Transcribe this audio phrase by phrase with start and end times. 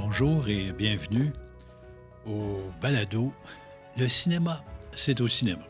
[0.00, 1.32] Bonjour et bienvenue
[2.24, 3.34] au balado
[3.96, 4.64] Le cinéma,
[4.94, 5.66] c'est au cinéma.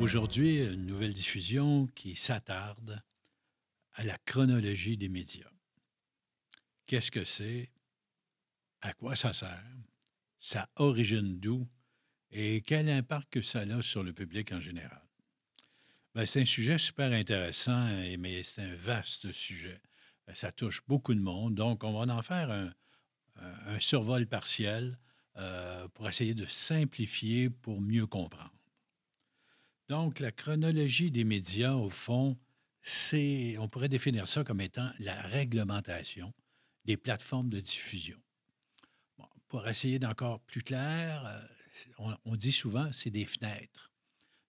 [0.00, 3.02] Aujourd'hui, une nouvelle diffusion qui s'attarde
[3.92, 5.50] à la chronologie des médias.
[6.86, 7.68] Qu'est-ce que c'est?
[8.80, 9.64] À quoi ça sert?
[10.38, 11.68] Ça origine d'où?
[12.30, 15.02] Et quel impact que ça a sur le public en général?
[16.14, 19.80] Ben, c'est un sujet super intéressant, mais c'est un vaste sujet.
[20.26, 22.72] Ben, ça touche beaucoup de monde, donc on va en faire un,
[23.78, 24.98] survol partiel
[25.36, 28.52] euh, pour essayer de simplifier pour mieux comprendre.
[29.88, 32.36] Donc, la chronologie des médias, au fond,
[32.82, 36.34] c'est, on pourrait définir ça comme étant la réglementation
[36.84, 38.18] des plateformes de diffusion.
[39.48, 41.24] Pour essayer d'encore plus clair,
[41.98, 43.90] euh, on, dit souvent c'est des fenêtres.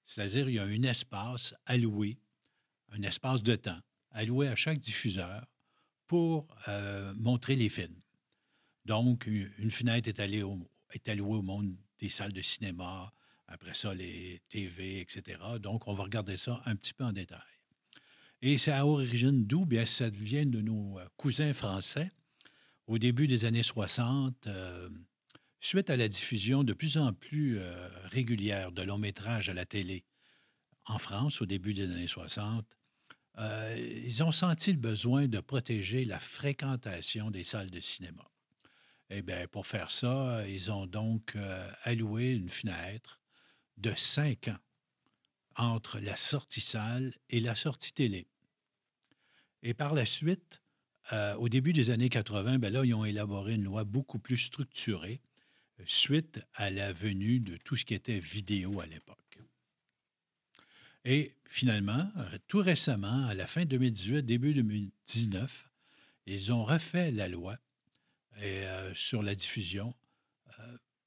[0.05, 2.19] C'est-à-dire, il y a un espace alloué,
[2.91, 3.79] un espace de temps
[4.11, 5.45] alloué à chaque diffuseur
[6.07, 8.01] pour euh, montrer les films.
[8.85, 10.43] Donc, une fenêtre est, allée
[10.93, 13.13] est allouée au monde des salles de cinéma,
[13.47, 15.39] après ça, les TV, etc.
[15.59, 17.39] Donc, on va regarder ça un petit peu en détail.
[18.41, 19.65] Et c'est à origine d'où?
[19.65, 22.11] Bien, ça vient de nos euh, cousins français.
[22.89, 24.89] Au début des années 60, euh,
[25.59, 29.67] suite à la diffusion de plus en plus euh, régulière de longs métrages à la
[29.67, 30.05] télé
[30.85, 32.65] en France au début des années 60,
[33.77, 38.27] ils ont senti le besoin de protéger la fréquentation des salles de cinéma.
[39.11, 41.37] Eh bien, pour faire ça, ils ont donc
[41.83, 43.21] alloué une fenêtre
[43.77, 44.57] de cinq ans
[45.55, 48.27] entre la sortie salle et la sortie télé.
[49.61, 50.63] Et par la suite,
[51.11, 54.37] euh, au début des années 80, ben là, ils ont élaboré une loi beaucoup plus
[54.37, 55.21] structurée
[55.79, 59.17] euh, suite à la venue de tout ce qui était vidéo à l'époque.
[61.05, 62.11] Et finalement,
[62.47, 65.69] tout récemment, à la fin 2018, début 2019,
[66.25, 67.57] ils ont refait la loi
[68.41, 69.95] euh, sur la diffusion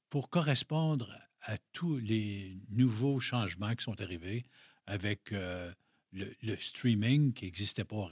[0.09, 1.11] pour correspondre
[1.41, 4.45] à tous les nouveaux changements qui sont arrivés
[4.85, 5.73] avec euh,
[6.13, 8.09] le, streaming qui n'existait pas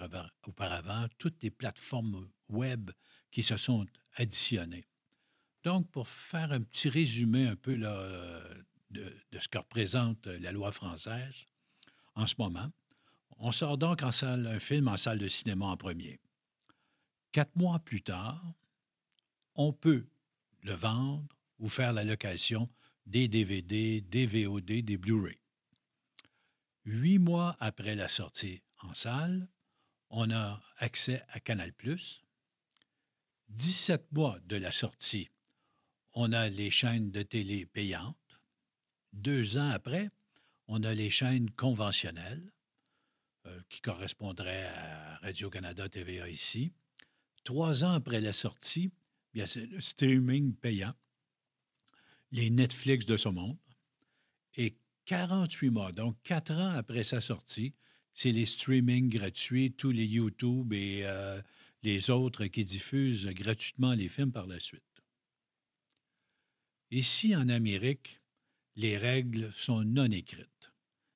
[0.47, 2.91] auparavant, toutes les plateformes web
[3.29, 3.85] qui se sont
[4.15, 4.85] additionnées.
[5.63, 11.45] Donc, pour faire un petit résumé un peu de, ce que représente la loi française
[12.15, 12.71] en ce moment,
[13.37, 16.19] on sort donc en salle, un film en salle de cinéma en premier.
[17.31, 18.43] Quatre mois plus tard,
[19.55, 20.05] on peut
[20.63, 21.27] le vendre
[21.59, 22.69] ou faire la location
[23.05, 25.40] des DVD, des VOD, des Blu-ray.
[26.85, 29.47] Huit mois après la sortie en salle,
[30.09, 31.73] on a accès à Canal+.
[33.49, 35.29] 17 mois de la sortie,
[36.13, 38.15] on a les chaînes de télé payantes.
[39.13, 40.09] Deux ans après,
[40.67, 42.51] on a les chaînes conventionnelles
[43.45, 46.71] euh, qui correspondraient à Radio-Canada TVA ici.
[47.43, 48.91] Trois ans après la sortie,
[49.33, 50.93] bien c'est le streaming payant
[52.31, 53.57] les Netflix de ce monde.
[54.55, 54.75] Et
[55.05, 57.73] 48 mois, donc quatre ans après sa sortie,
[58.13, 61.41] c'est les streamings gratuits, tous les YouTube et euh,
[61.83, 64.83] les autres qui diffusent gratuitement les films par la suite.
[66.91, 68.21] Ici, en Amérique,
[68.75, 70.71] les règles sont non écrites.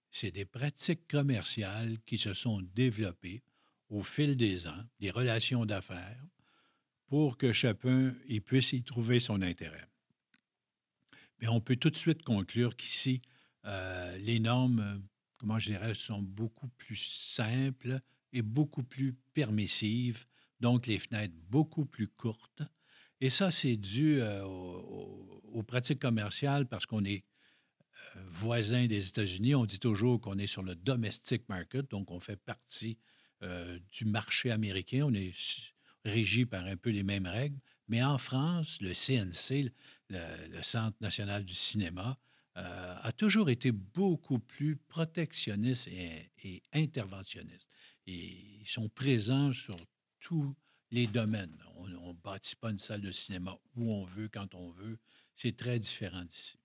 [0.10, 3.44] C'est des pratiques commerciales qui se sont développées
[3.90, 6.24] au fil des ans, des relations d'affaires,
[7.08, 9.88] pour que chacun y puisse y trouver son intérêt.
[11.40, 13.22] Mais on peut tout de suite conclure qu'ici,
[13.66, 14.98] euh, les normes, euh,
[15.38, 18.00] comment je dirais, sont beaucoup plus simples
[18.34, 20.26] et beaucoup plus permissives,
[20.60, 22.64] donc les fenêtres beaucoup plus courtes.
[23.22, 27.24] Et ça, c'est dû euh, aux, pratiques commerciales parce qu'on est
[28.28, 29.56] voisin des États-Unis.
[29.56, 32.98] On dit toujours qu'on est sur le domestic market, donc on fait partie
[33.92, 35.06] du marché américain.
[35.06, 35.34] On est
[36.06, 37.58] régi par un peu les mêmes règles.
[37.88, 39.72] Mais en France, le CNC,
[40.10, 42.18] le, Centre national du cinéma,
[42.58, 47.68] euh, a toujours été beaucoup plus protectionniste et, interventionniste.
[48.08, 49.76] Et ils sont présents sur
[50.20, 50.56] tous
[50.92, 51.58] les domaines.
[51.76, 54.98] On ne bâtit pas une salle de cinéma où on veut, quand on veut.
[55.34, 56.58] C'est très différent d'ici.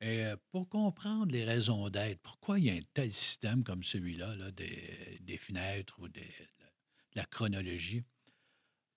[0.00, 3.84] Et euh, pour comprendre les raisons d'être, pourquoi il y a un tel système comme
[3.84, 6.28] celui-là, là, des, fenêtres ou des,
[7.14, 8.02] la chronologie,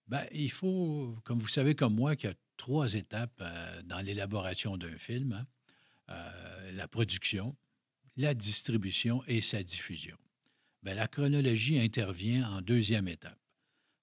[0.07, 3.99] ben, il faut, comme vous savez comme moi, qu'il y a trois étapes euh, dans
[4.01, 5.33] l'élaboration d'un film.
[5.33, 5.47] Hein.
[6.09, 7.55] Euh, la production,
[8.15, 10.17] la distribution et sa diffusion.
[10.83, 13.39] Ben, la chronologie intervient en deuxième étape.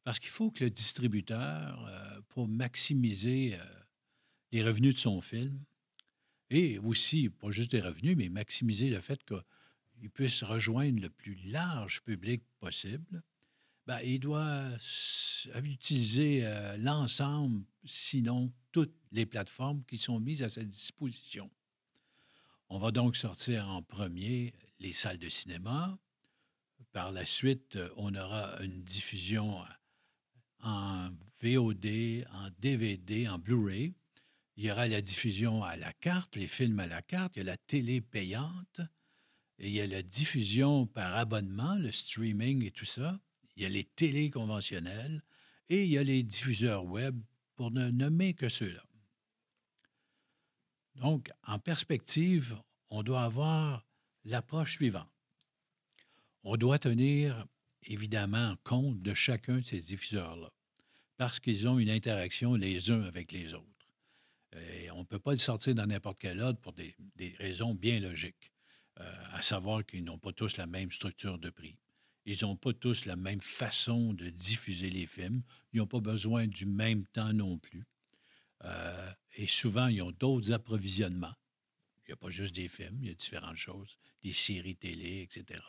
[0.02, 3.56] Parce qu'il faut que le distributeur, euh, pour maximiser
[4.50, 5.62] les revenus de son film,
[6.50, 11.36] et aussi, pas juste des revenus, mais maximiser le fait qu'il puisse rejoindre le plus
[11.46, 13.22] large public possible,
[13.86, 14.68] ben, il doit
[15.64, 21.50] utiliser euh, l'ensemble, sinon toutes les plateformes qui sont mises à sa disposition.
[22.68, 25.98] On va donc sortir en premier les salles de cinéma.
[26.92, 29.62] Par la suite, on aura une diffusion
[30.60, 31.10] en
[31.42, 33.94] VOD, en DVD, en Blu-ray.
[34.56, 37.36] Il y aura la diffusion à la carte, les films à la carte.
[37.36, 38.80] Il y a la télé payante.
[39.58, 43.20] Et il y a la diffusion par abonnement, le streaming et tout ça.
[43.56, 45.22] Il y a les télés conventionnelles.
[45.68, 47.18] Et il y a les diffuseurs web,
[47.56, 48.84] pour ne nommer que ceux-là.
[50.96, 52.56] Donc, en perspective,
[52.90, 53.86] on doit avoir
[54.24, 55.08] l'approche suivante.
[56.44, 57.46] On doit tenir
[57.84, 60.50] évidemment compte de chacun de ces diffuseurs-là,
[61.16, 63.66] parce qu'ils ont une interaction les uns avec les autres.
[64.52, 66.94] Et on ne peut pas le sortir dans n'importe quel ordre pour des,
[67.38, 68.52] raisons bien logiques,
[69.00, 71.78] euh, à savoir qu'ils n'ont pas tous la même structure de prix.
[72.24, 75.42] Ils n'ont pas tous la même façon de diffuser les films.
[75.72, 77.84] Ils n'ont pas besoin du même temps non plus.
[78.64, 81.34] Euh, et souvent, ils ont d'autres approvisionnements.
[82.04, 85.22] Il n'y a pas juste des films, il y a différentes choses, des séries télé,
[85.22, 85.60] etc.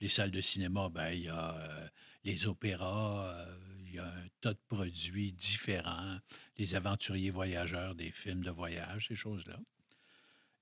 [0.00, 1.88] les salles de cinéma, ben, il y a euh,
[2.24, 3.56] les opéras, euh,
[3.86, 6.18] il y a un tas de produits différents,
[6.58, 9.60] les aventuriers voyageurs, des films de voyage, ces choses-là.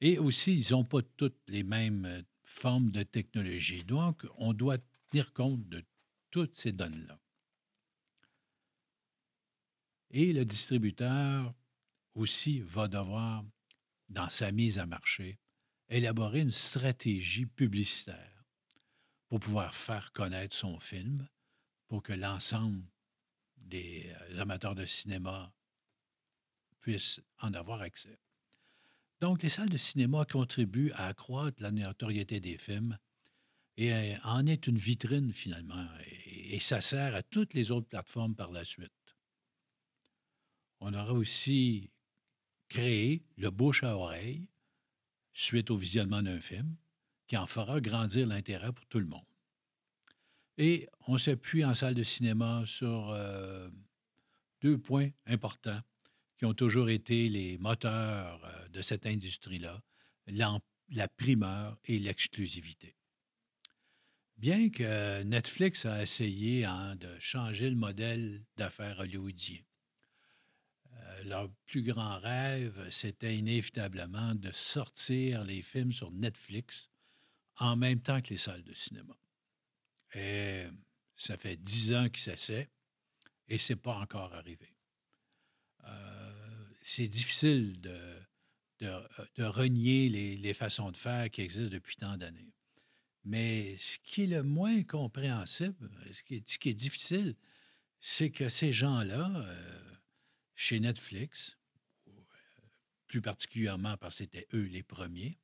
[0.02, 3.82] Et aussi, ils n'ont pas toutes les mêmes formes de technologie.
[3.82, 4.79] Donc, on doit
[5.14, 5.84] tenir compte de
[6.32, 7.20] toutes ces données-là.
[10.11, 11.55] Et le distributeur
[12.14, 13.44] aussi va devoir,
[14.08, 15.38] dans sa mise à marché,
[15.88, 18.44] élaborer une stratégie publicitaire
[19.28, 21.28] pour pouvoir faire connaître son film,
[21.87, 22.84] pour que l'ensemble
[23.56, 25.52] des euh, amateurs de cinéma
[26.81, 28.19] puissent en avoir accès.
[29.20, 32.99] Donc, les salles de cinéma contribuent à accroître la notoriété des films
[33.76, 38.37] et euh, en est une vitrine finalement, et, ça sert à toutes les autres plateformes
[38.37, 38.93] par la suite.
[40.81, 41.91] On aura aussi
[42.69, 44.49] créer le bouche à oreille
[45.32, 46.76] suite au visionnement d'un film
[47.26, 49.25] qui en fera grandir l'intérêt pour tout le monde.
[50.59, 53.69] Et on s'appuie en salle de cinéma sur euh,
[54.61, 55.81] deux points importants
[56.37, 59.82] qui ont toujours été les moteurs euh, de cette industrie-là,
[60.29, 62.94] la primeur et l'exclusivité.
[64.36, 69.60] Bien que Netflix a essayé hein, de changer le modèle d'affaires hollywoodien,
[71.25, 76.90] leur plus grand rêve, c'était inévitablement de sortir les films sur Netflix
[77.56, 79.16] en même temps que les salles de cinéma.
[80.14, 80.66] Et
[81.16, 82.70] ça fait dix ans qu'ils essaient
[83.48, 84.75] et c'est pas encore arrivé.
[85.84, 92.53] Euh, c'est difficile de, renier les, façons de faire qui existent depuis tant d'années.
[93.25, 97.35] Mais ce qui est le moins compréhensible, ce qui est, difficile,
[98.00, 99.94] c'est que ces gens-là, euh,
[100.55, 101.56] chez Netflix,
[102.09, 102.12] euh,
[103.06, 105.38] plus particulièrement parce que c'était eux les premiers,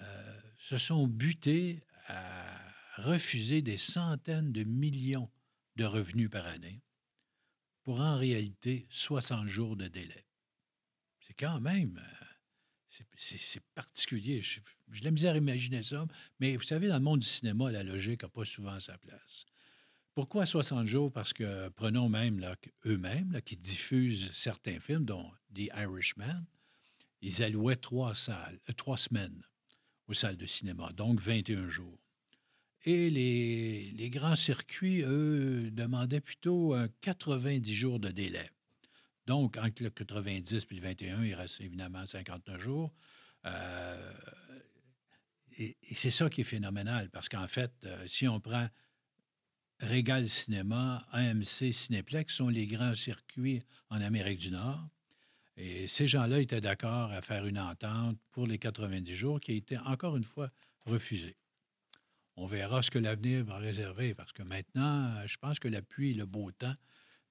[0.00, 2.58] euh, se sont butés à
[2.96, 5.30] refuser des centaines de millions
[5.76, 6.82] de revenus par année
[7.84, 10.26] pour en réalité 60 jours de délai.
[11.20, 12.00] C'est quand même,
[13.14, 14.40] c'est particulier.
[14.40, 16.06] Je, je la misère à imaginer ça,
[16.40, 19.46] mais vous savez, dans le monde du cinéma, la logique n'a pas souvent sa place.
[20.14, 21.10] Pourquoi 60 jours?
[21.10, 22.44] Parce que prenons même
[22.84, 26.44] eux-mêmes, qui diffusent certains films, dont The Irishman,
[27.22, 29.42] ils allouaient trois, salles, euh, trois semaines
[30.08, 31.98] aux salles de cinéma, donc 21 jours.
[32.84, 38.50] Et les, les grands circuits, eux, demandaient plutôt 90 jours de délai.
[39.26, 42.92] Donc, entre le 90 et le 21, il reste évidemment 59 jours.
[43.46, 44.12] Euh,
[45.58, 48.68] et, c'est ça qui est phénoménal, parce qu'en fait, euh, si on prend
[49.80, 54.88] Regal Cinéma, AMC Cinéplex sont les grands circuits en Amérique du Nord.
[55.56, 59.54] Et ces gens-là étaient d'accord à faire une entente pour les 90 jours qui a
[59.54, 60.50] été encore une fois
[60.86, 61.36] refusée.
[62.36, 66.14] On verra ce que l'avenir va réserver parce que maintenant, je pense que l'appui et
[66.14, 66.74] le beau temps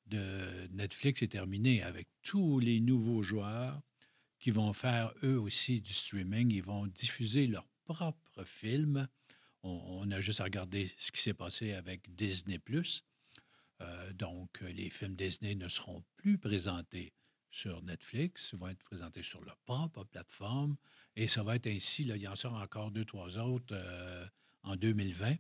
[0.08, 3.82] de Netflix est terminé avec tous les nouveaux joueurs
[4.40, 6.52] qui vont faire eux aussi du streaming.
[6.52, 9.08] Ils vont diffuser leurs propres films
[9.64, 13.04] on, a juste à regarder ce qui s'est passé avec Disney +.
[13.82, 17.14] Euh, donc, les films Disney ne seront plus présentés
[17.52, 20.78] sur Netflix, ils vont être présentés sur leur propre plateforme.
[21.16, 24.26] Et ça va être ainsi, là, il y en sort encore deux, trois autres euh,
[24.64, 25.36] en 2020.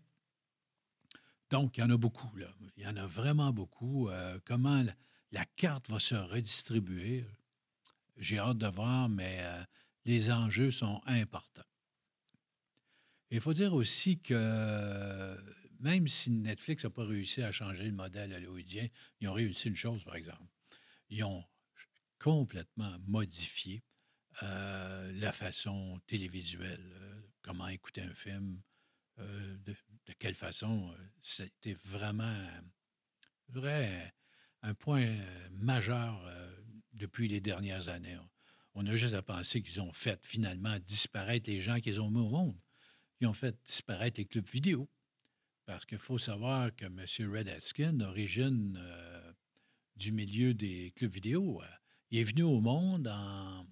[1.51, 2.47] Donc, il y en a beaucoup, là.
[2.77, 4.09] Il y en a vraiment beaucoup.
[4.09, 4.83] Euh, comment
[5.31, 7.25] la, carte va se redistribuer,
[8.17, 9.61] j'ai hâte de voir, mais euh,
[10.05, 11.61] les enjeux sont importants.
[13.29, 15.37] Il faut dire aussi que
[15.79, 18.87] même si Netflix n'a pas réussi à changer le modèle hollywoodien,
[19.19, 20.51] ils ont réussi une chose, par exemple.
[21.09, 21.43] Ils ont
[22.19, 23.83] complètement modifié
[24.43, 28.61] euh, la façon télévisuelle, comment écouter un film,
[29.21, 29.75] euh, de,
[30.19, 30.93] quelle façon.
[31.21, 32.47] C'était vraiment
[33.49, 34.13] vrai,
[34.61, 35.07] un point
[35.51, 36.21] majeur
[36.93, 38.17] depuis les dernières années.
[38.73, 42.19] On a juste à penser qu'ils ont fait finalement disparaître les gens qu'ils ont mis
[42.19, 42.59] au monde.
[43.19, 44.89] Ils ont fait disparaître les clubs vidéo.
[45.65, 47.05] Parce qu'il faut savoir que M.
[47.33, 48.77] Red Askin, d'origine
[49.95, 51.61] du milieu des clubs vidéo,
[52.09, 53.65] il est venu au monde en,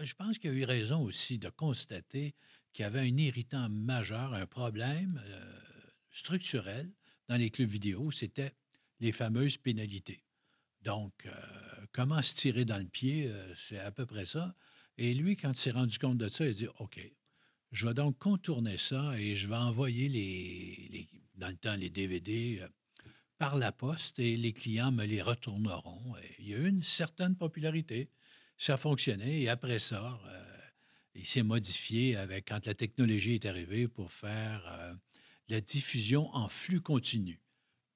[0.00, 2.34] je pense qu'il a eu raison aussi de constater
[2.76, 5.60] qu'il y avait un irritant majeur, un problème euh,
[6.10, 6.92] structurel
[7.26, 8.52] dans les clubs vidéo, c'était
[9.00, 10.22] les fameuses pénalités.
[10.82, 11.32] Donc, euh,
[11.92, 14.54] comment se tirer dans le pied, euh, c'est à peu près ça.
[14.98, 17.00] Et lui, quand il s'est rendu compte de ça, il a dit OK,
[17.72, 22.62] je vais donc contourner ça et je vais envoyer les, dans le temps les DVD
[23.38, 26.14] par la poste et les clients me les retourneront.
[26.38, 28.10] il y a eu une certaine popularité
[28.58, 29.42] ça fonctionnait.
[29.42, 30.18] Et après ça,
[31.16, 34.94] il s'est modifié avec, quand la technologie est arrivée pour faire euh,
[35.48, 37.40] la diffusion en flux continu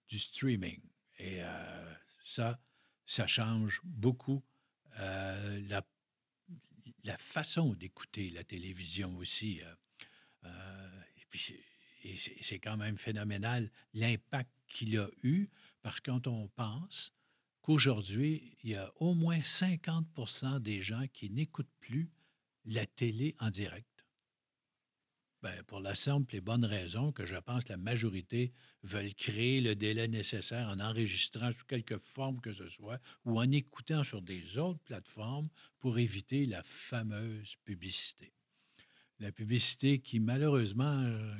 [0.08, 0.80] du streaming.
[1.18, 2.60] Et euh, ça,
[3.06, 4.42] ça change beaucoup
[4.98, 5.82] la,
[7.04, 9.62] la, façon d'écouter la télévision aussi.
[12.02, 15.48] et c'est quand même phénoménal l'impact qu'il a eu,
[15.80, 17.14] parce que quand on pense
[17.62, 22.10] qu'aujourd'hui, il y a au moins 50% des gens qui n'écoutent plus
[22.70, 23.86] la télé en direct.
[25.42, 29.60] Bien, pour la simple et bonne raison que je pense que la majorité veulent créer
[29.60, 34.20] le délai nécessaire en enregistrant sous quelque forme que ce soit ou en écoutant sur
[34.20, 35.48] des autres plateformes
[35.78, 38.34] pour éviter la fameuse publicité.
[39.18, 41.34] La publicité qui, malheureusement, euh,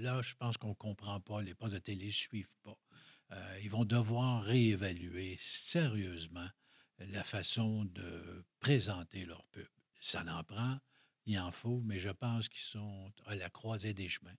[0.00, 2.78] là, je pense qu'on ne comprend pas, les postes de télé ne suivent pas.
[3.32, 6.48] Euh, ils vont devoir réévaluer sérieusement
[6.98, 9.66] la façon de présenter leur pub.
[10.00, 10.78] Ça n'en prend,
[11.26, 14.36] il en faut, mais je pense qu'ils sont à la croisée des chemins.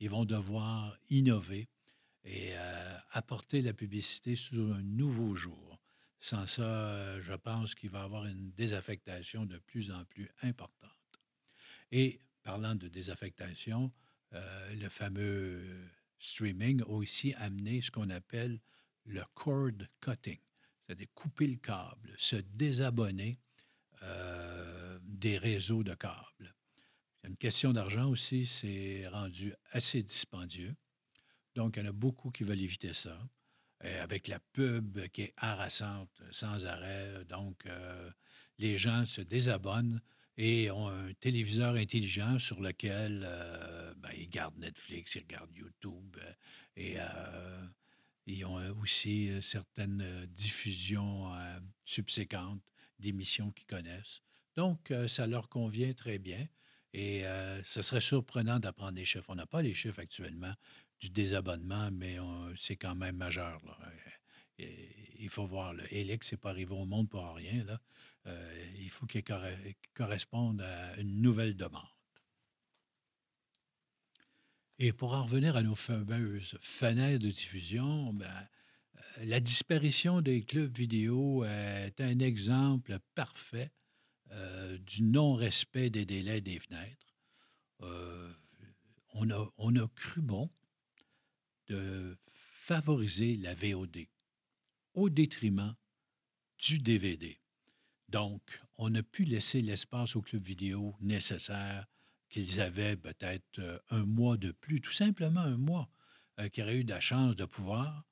[0.00, 1.68] Ils vont devoir innover
[2.24, 5.78] et euh, apporter la publicité sous un nouveau jour.
[6.18, 10.90] Sans ça, je pense qu'il va y avoir une désaffectation de plus en plus importante.
[11.90, 13.92] Et parlant de désaffectation,
[14.32, 15.88] euh, le fameux
[16.18, 18.60] streaming a aussi amené ce qu'on appelle
[19.04, 20.38] le cord cutting,
[20.80, 23.38] c'est-à-dire couper le câble, se désabonner
[24.02, 26.54] euh, des réseaux de câbles.
[27.24, 30.74] Une question d'argent aussi, c'est rendu assez dispendieux.
[31.54, 33.18] Donc, il y en a beaucoup qui veulent éviter ça.
[33.84, 38.10] Et avec la pub qui est harassante sans arrêt, donc euh,
[38.58, 40.00] les gens se désabonnent
[40.36, 46.16] et ont un téléviseur intelligent sur lequel euh, ben, ils gardent Netflix, ils regardent YouTube
[46.18, 46.32] euh,
[46.76, 47.66] et euh,
[48.26, 51.32] ils ont aussi certaines diffusions
[51.84, 52.62] subséquentes
[53.02, 54.22] d'émissions qu'ils connaissent.
[54.56, 56.46] Donc, ça leur convient très bien
[56.92, 57.24] et
[57.64, 59.30] ce serait surprenant d'apprendre les chiffres.
[59.30, 60.52] On n'a pas les chiffres actuellement
[61.00, 62.18] du désabonnement, mais
[62.56, 63.62] c'est quand même majeur.
[64.58, 65.72] il faut voir.
[65.72, 65.84] Là.
[65.90, 67.64] Elix n'est pas arrivé au monde pour rien.
[67.64, 67.80] Là.
[68.26, 69.24] Euh, il faut qu'il
[69.94, 71.82] corresponde à une nouvelle demande.
[74.78, 78.44] Et pour en revenir à nos fameuses fenêtres de diffusion, ben, euh,
[79.20, 83.70] la disparition des clubs vidéo est un exemple parfait
[84.30, 87.14] euh, du non-respect des délais des fenêtres.
[89.14, 90.50] on, a, on cru bon
[91.68, 92.16] de
[92.62, 94.06] favoriser la VOD
[94.94, 95.74] au détriment
[96.58, 97.38] du DVD.
[98.08, 101.86] Donc, on a pu laisser l'espace au club vidéo nécessaire
[102.28, 105.88] qu'ils avaient peut-être euh, un mois de plus, tout simplement un mois,
[106.38, 108.11] euh, qui auraient eu la chance de pouvoir euh,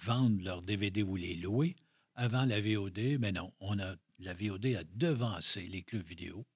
[0.00, 1.76] vendre leurs DVD ou les louer
[2.14, 3.18] avant la VOD.
[3.18, 6.46] Mais non, on a, la VOD a devancé les clubs vidéo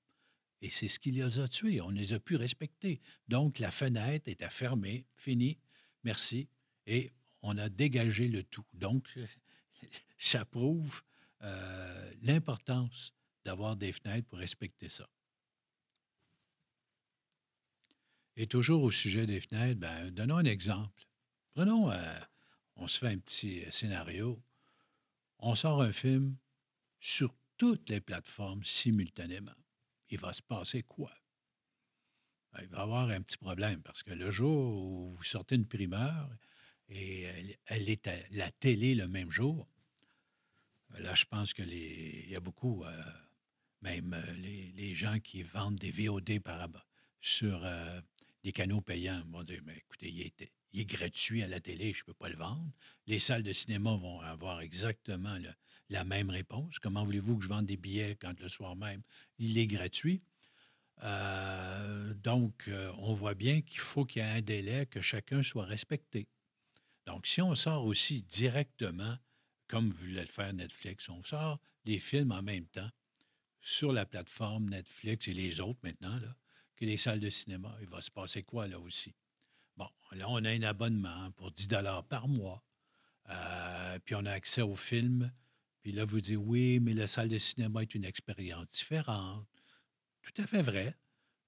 [0.64, 1.82] et c'est ce qui les a tués.
[1.82, 3.00] On les a pu respecter.
[3.28, 5.58] Donc, la fenêtre était fermée, fini,
[6.04, 6.48] merci,
[6.86, 8.64] et on a dégagé le tout.
[8.72, 9.06] Donc,
[10.18, 11.02] ça prouve
[11.42, 13.12] euh, l'importance
[13.44, 15.06] d'avoir des fenêtres pour respecter ça.
[18.36, 21.04] Et toujours au sujet des fenêtres, ben, donnons un exemple.
[21.52, 22.18] Prenons, euh,
[22.76, 24.42] on se fait un petit euh, scénario.
[25.38, 26.36] On sort un film
[27.00, 29.54] sur toutes les plateformes simultanément.
[30.10, 31.12] Il va se passer quoi?
[32.60, 35.66] il va y avoir un petit problème parce que le jour où vous sortez une
[35.66, 36.30] primeur
[36.88, 39.68] et elle, est à la télé le même jour,
[40.98, 43.02] là, je pense que les, y a beaucoup, euh,
[43.82, 46.68] même euh, les, gens qui vendent des VOD par,
[47.20, 47.66] sur
[48.44, 52.04] des canaux payants vont dire, mais écoutez, il est, gratuit à la télé, je ne
[52.04, 52.70] peux pas le vendre.
[53.06, 55.36] Les salles de cinéma vont avoir exactement
[55.88, 56.78] la même réponse.
[56.78, 59.02] Comment voulez-vous que je vende des billets quand le soir même,
[59.38, 60.22] il est gratuit?
[61.02, 65.42] Euh, donc, euh, on voit bien qu'il faut qu'il y ait un délai, que chacun
[65.42, 66.28] soit respecté.
[67.06, 69.16] Donc, si on sort aussi directement,
[69.68, 72.90] comme voulait le faire Netflix, on sort des films en même temps
[73.62, 76.36] sur la plateforme Netflix et les autres maintenant, là,
[76.76, 79.14] que les salles de cinéma, il va se passer quoi là aussi?
[79.76, 81.68] Bon, là, on a un abonnement pour 10
[82.08, 82.62] par mois,
[83.30, 85.32] euh, puis on a accès aux films.
[85.82, 89.46] Puis là, vous dites, oui, mais la salle de cinéma est une expérience différente
[90.24, 90.96] tout à fait vrai,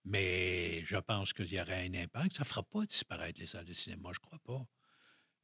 [0.05, 2.37] mais je pense qu'il y aurait un impact.
[2.37, 4.67] Ça ne fera pas disparaître les salles de cinéma, je ne crois pas.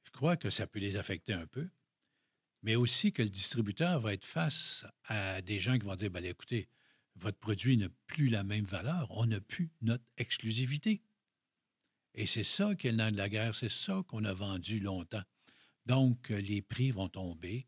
[0.04, 1.68] Je crois que ça peut les affecter un peu,
[2.62, 6.24] mais aussi que le distributeur va être face à des gens qui vont dire, ben,
[6.24, 6.68] écoutez,
[7.16, 11.02] votre produit n'a plus la même valeur, on n'a plus notre exclusivité.
[12.14, 15.22] Et c'est ça qui est de la guerre, c'est ça qu'on a vendu longtemps.
[15.86, 17.66] Donc, les prix vont tomber,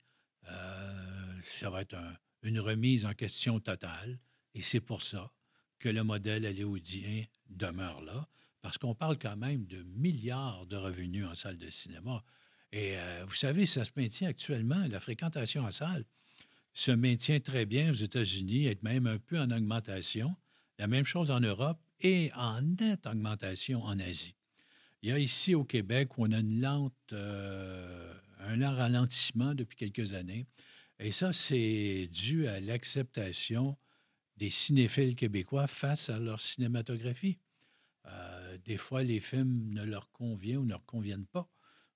[0.49, 1.97] euh, ça va être
[2.43, 4.19] une remise en question totale,
[4.55, 5.33] et c'est pour ça
[5.79, 8.29] que le modèle hollywoodien demeure là,
[8.61, 12.23] parce qu'on parle quand même de milliards de revenus en salle de cinéma.
[12.73, 16.05] Et euh, vous savez, ça se maintient actuellement, la fréquentation en salle
[16.75, 20.35] se maintient très bien aux États-Unis, est même un peu en augmentation.
[20.79, 24.35] La même chose en Europe et en nette augmentation en Asie.
[25.03, 29.55] Il y a ici au Québec où on a une lente, euh, un lent ralentissement
[29.55, 30.47] depuis quelques années.
[30.99, 33.77] Et ça, c'est dû à l'acceptation
[34.37, 37.39] des cinéphiles québécois face à leur cinématographie.
[38.07, 41.49] Euh, des fois, les films ne leur conviennent ou ne leur conviennent pas.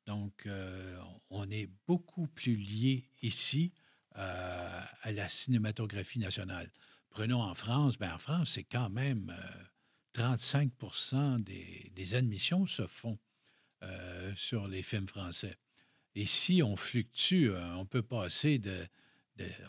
[0.07, 0.99] Donc, euh,
[1.31, 3.73] on est beaucoup plus lié ici
[4.19, 6.71] euh, à la cinématographie nationale.
[7.11, 9.35] Prenons en France, bien en France, c'est quand même
[10.13, 10.71] 35
[11.41, 13.19] des, des, admissions se font
[14.35, 15.57] sur les films français.
[16.15, 18.87] Et si on fluctue, on peut passer de,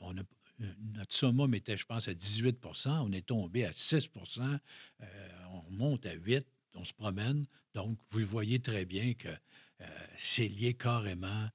[0.02, 0.22] on, a,
[0.60, 4.60] notre summum était, je pense, à 18% On est tombé à 6%
[5.02, 5.06] euh,
[5.52, 7.46] On monte à 8 on se promène.
[7.74, 11.50] Donc, vous voyez très bien que euh, c'est lié carrément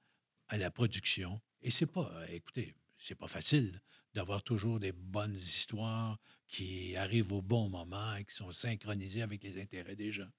[0.48, 1.40] à la production.
[1.62, 3.82] Et c'est pas, euh, écoutez, c'est pas facile
[4.14, 9.42] d'avoir toujours des bonnes histoires qui arrivent au bon moment et qui sont synchronisées avec
[9.42, 10.30] les intérêts des gens.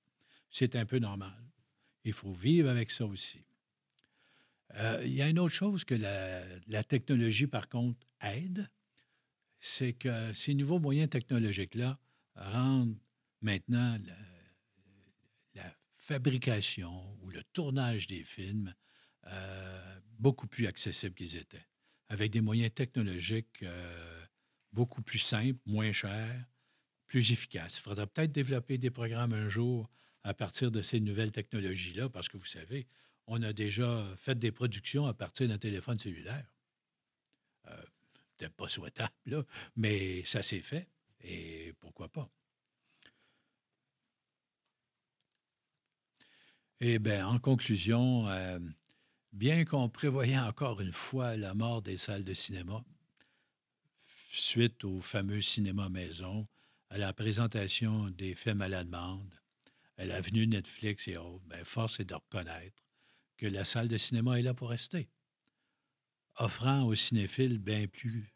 [0.49, 1.37] C'est un peu normal.
[2.05, 3.45] Il faut vivre avec ça aussi.
[4.75, 8.67] Euh, il y a une autre chose que la, technologie, par contre, aide,
[9.59, 11.99] c'est que ces nouveaux moyens technologiques-là
[12.35, 12.97] rendent
[13.41, 14.15] maintenant la,
[15.97, 18.75] fabrication ou le tournage des films
[19.25, 21.65] euh, beaucoup plus accessible qu'ils étaient,
[22.09, 24.25] avec des moyens technologiques euh,
[24.71, 26.45] beaucoup plus simples, moins chers,
[27.07, 27.77] plus efficaces.
[27.77, 29.89] Il faudra peut-être développer des programmes un jour
[30.23, 32.87] à partir de ces nouvelles technologies-là, parce que vous savez,
[33.27, 36.45] on a déjà fait des productions à partir d'un téléphone cellulaire.
[37.67, 37.83] Euh,
[38.37, 39.45] Peut-être pas souhaitable,
[39.77, 40.89] mais ça s'est fait.
[41.21, 42.29] Et pourquoi pas?
[46.81, 48.59] Eh bien, en conclusion, euh,
[49.35, 52.83] bien qu'on prévoyait encore une fois la mort des salles de cinéma,
[54.31, 56.47] suite au fameux cinéma maison,
[56.89, 59.33] à la présentation des films à la demande,
[59.97, 62.81] à l'avenue Netflix et autres, bien, force est de reconnaître
[63.37, 65.09] que la salle de cinéma est là pour rester,
[66.37, 68.33] offrant aux cinéphiles bien plus,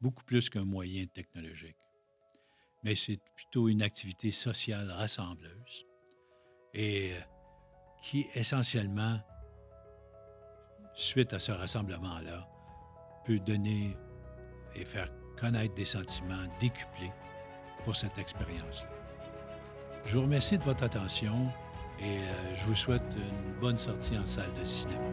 [0.00, 1.76] beaucoup plus qu'un moyen technologique.
[2.82, 5.86] Mais c'est plutôt une activité sociale rassembleuse
[6.74, 7.20] et euh,
[8.02, 9.20] qui, essentiellement,
[11.00, 12.46] suite à ce rassemblement-là,
[13.24, 13.96] peut donner
[14.74, 15.08] et faire
[15.38, 17.12] connaître des sentiments décuplés
[17.84, 18.90] pour cette expérience-là.
[20.04, 21.48] Je vous remercie de votre attention
[21.98, 25.10] et euh, je vous souhaite une bonne sortie en salle de cinéma.